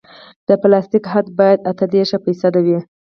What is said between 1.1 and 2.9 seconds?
حد باید اته دېرش فیصده وي